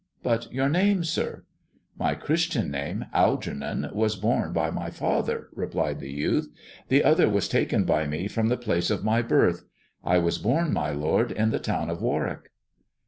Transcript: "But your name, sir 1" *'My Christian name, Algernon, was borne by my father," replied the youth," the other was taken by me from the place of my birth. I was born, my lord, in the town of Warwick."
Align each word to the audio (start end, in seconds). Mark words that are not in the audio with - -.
"But 0.23 0.51
your 0.51 0.67
name, 0.67 1.03
sir 1.03 1.43
1" 1.97 2.09
*'My 2.09 2.15
Christian 2.15 2.71
name, 2.71 3.05
Algernon, 3.13 3.91
was 3.93 4.15
borne 4.15 4.51
by 4.51 4.71
my 4.71 4.89
father," 4.89 5.49
replied 5.53 5.99
the 5.99 6.11
youth," 6.11 6.47
the 6.89 7.03
other 7.03 7.29
was 7.29 7.47
taken 7.47 7.83
by 7.83 8.07
me 8.07 8.27
from 8.27 8.47
the 8.49 8.57
place 8.57 8.89
of 8.89 9.03
my 9.03 9.21
birth. 9.21 9.63
I 10.03 10.17
was 10.17 10.39
born, 10.39 10.73
my 10.73 10.89
lord, 10.89 11.31
in 11.31 11.51
the 11.51 11.59
town 11.59 11.87
of 11.91 12.01
Warwick." 12.01 12.49